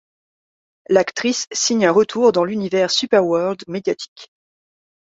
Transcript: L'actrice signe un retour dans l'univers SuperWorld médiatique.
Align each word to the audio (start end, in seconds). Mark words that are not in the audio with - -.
L'actrice 0.89 1.45
signe 1.51 1.85
un 1.85 1.91
retour 1.91 2.31
dans 2.31 2.43
l'univers 2.43 2.89
SuperWorld 2.89 3.61
médiatique. 3.67 4.31